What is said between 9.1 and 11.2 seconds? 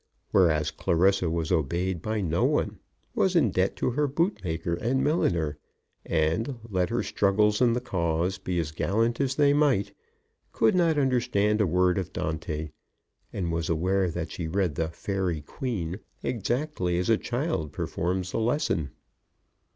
as they might, could not